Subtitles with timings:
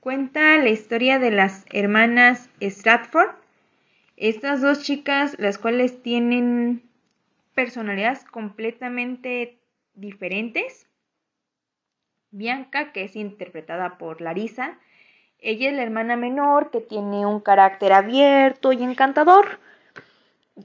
[0.00, 3.30] cuenta la historia de las hermanas Stratford.
[4.16, 6.82] Estas dos chicas, las cuales tienen
[7.54, 9.58] personalidades completamente
[9.94, 10.87] diferentes,
[12.38, 14.78] Bianca, que es interpretada por Larisa.
[15.40, 19.58] Ella es la hermana menor que tiene un carácter abierto y encantador,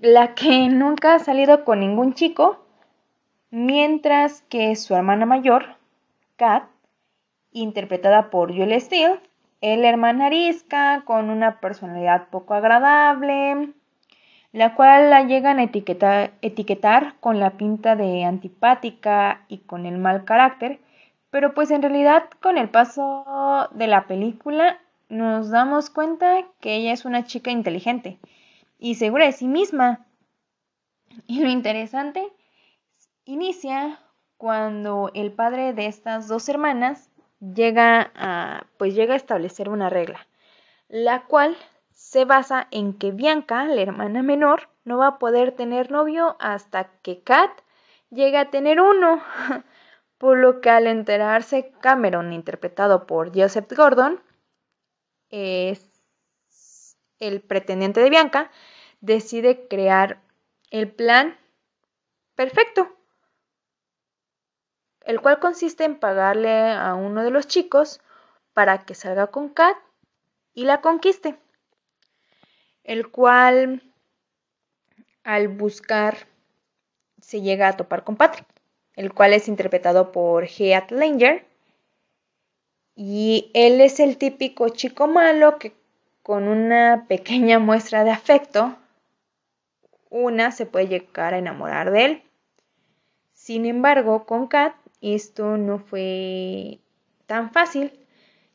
[0.02, 2.64] la que nunca ha salido con ningún chico,
[3.50, 5.76] mientras que su hermana mayor,
[6.38, 6.64] Kat,
[7.52, 9.20] interpretada por Julia Steele,
[9.62, 13.70] es la hermana arisca con una personalidad poco agradable,
[14.52, 19.98] la cual la llegan a etiquetar, etiquetar con la pinta de antipática y con el
[19.98, 20.80] mal carácter,
[21.34, 26.94] pero pues en realidad con el paso de la película nos damos cuenta que ella
[26.94, 28.20] es una chica inteligente
[28.78, 30.06] y segura de sí misma.
[31.26, 32.32] Y lo interesante
[33.26, 34.00] inicia
[34.38, 40.28] cuando el padre de estas dos hermanas llega a pues llega a establecer una regla,
[40.88, 41.58] la cual
[41.90, 46.92] se basa en que Bianca, la hermana menor, no va a poder tener novio hasta
[47.02, 47.50] que Kat
[48.12, 49.20] llegue a tener uno.
[50.18, 54.22] por lo que al enterarse Cameron, interpretado por Joseph Gordon,
[55.30, 56.04] es
[57.20, 58.52] el pretendiente de Bianca,
[59.02, 60.22] decide crear
[60.72, 61.38] el plan
[62.36, 62.96] perfecto,
[65.02, 68.02] el cual consiste en pagarle a uno de los chicos
[68.54, 69.78] para que salga con Kat
[70.54, 71.38] y la conquiste,
[72.84, 73.82] el cual
[75.24, 76.28] al buscar
[77.22, 78.53] se llega a topar con Patrick
[78.96, 81.46] el cual es interpretado por Heath Ledger.
[82.96, 85.74] Y él es el típico chico malo que
[86.22, 88.78] con una pequeña muestra de afecto,
[90.10, 92.24] una se puede llegar a enamorar de él.
[93.34, 96.80] Sin embargo, con Kat esto no fue
[97.26, 97.92] tan fácil,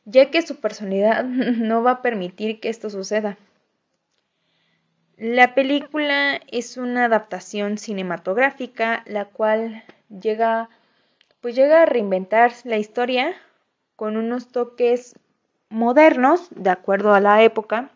[0.05, 3.37] ya que su personalidad no va a permitir que esto suceda.
[5.17, 10.69] La película es una adaptación cinematográfica, la cual llega,
[11.41, 13.35] pues llega a reinventar la historia
[13.95, 15.15] con unos toques
[15.69, 17.91] modernos, de acuerdo a la época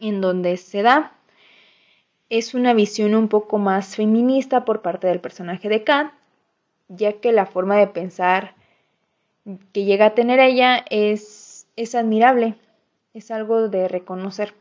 [0.00, 1.12] en donde se da.
[2.30, 6.12] Es una visión un poco más feminista por parte del personaje de Kat,
[6.88, 8.54] ya que la forma de pensar
[9.72, 12.54] que llega a tener ella es, es admirable,
[13.12, 14.54] es algo de reconocer.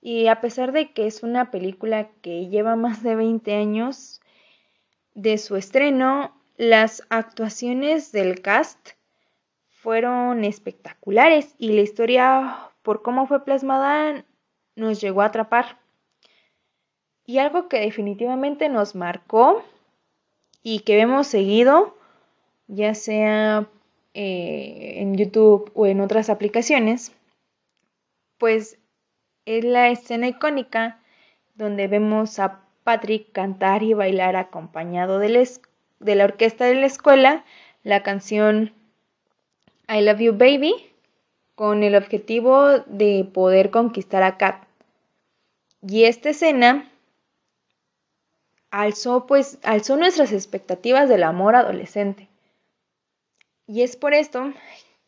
[0.00, 4.20] Y a pesar de que es una película que lleva más de 20 años,
[5.18, 8.90] de su estreno, las actuaciones del cast
[9.68, 14.24] fueron espectaculares y la historia, por cómo fue plasmada,
[14.76, 15.80] nos llegó a atrapar.
[17.26, 19.64] Y algo que definitivamente nos marcó
[20.62, 21.96] y que vemos seguido,
[22.68, 23.68] ya sea
[24.14, 27.12] eh, en YouTube o en otras aplicaciones,
[28.38, 28.78] pues
[29.46, 31.02] es la escena icónica
[31.56, 37.44] donde vemos a Patrick cantar y bailar acompañado de, la orquesta de la escuela
[37.82, 38.72] la canción
[39.90, 40.72] I Love You Baby
[41.54, 44.64] con el objetivo de poder conquistar a Kat.
[45.86, 46.90] Y esta escena
[48.70, 52.26] alzó pues alzó nuestras expectativas del amor adolescente.
[53.66, 54.54] Y es por esto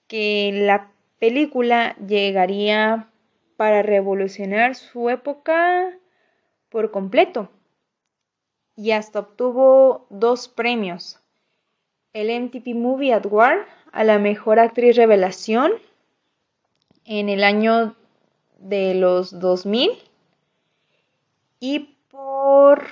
[0.06, 3.08] que la película llegaría
[3.56, 5.90] para revolucionar su época
[6.69, 7.49] por completo
[8.80, 11.18] y hasta obtuvo dos premios.
[12.14, 15.72] El MTV Movie Award a la mejor actriz revelación
[17.04, 17.94] en el año
[18.58, 19.90] de los 2000
[21.60, 22.86] y por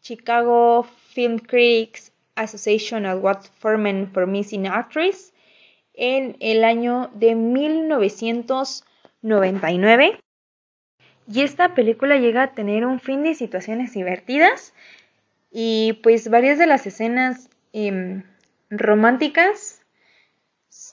[0.00, 3.78] Chicago Film Critics Association Award for
[4.14, 5.34] for Missing Actress
[5.92, 10.18] en el año de 1999.
[11.32, 14.74] Y esta película llega a tener un fin de situaciones divertidas
[15.52, 18.24] y pues varias de las escenas em,
[18.68, 19.80] románticas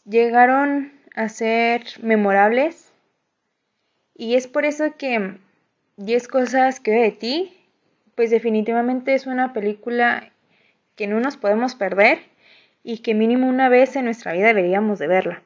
[0.06, 2.92] llegaron a ser memorables
[4.14, 5.40] y es por eso que
[5.96, 7.58] 10 cosas que de ti,
[8.14, 10.32] pues definitivamente es una película
[10.96, 12.20] que no nos podemos perder
[12.84, 15.44] y que mínimo una vez en nuestra vida deberíamos de verla.